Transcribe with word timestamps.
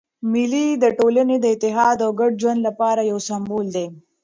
مېلې 0.31 0.67
د 0.83 0.85
ټولني 0.99 1.37
د 1.41 1.45
اتحاد 1.55 1.97
او 2.05 2.11
ګډ 2.19 2.31
ژوند 2.41 2.59
له 2.67 2.71
پاره 2.79 3.03
یو 3.11 3.19
سېمبول 3.27 3.65
دئ. 3.75 3.87